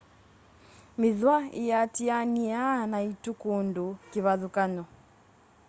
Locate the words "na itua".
2.91-3.37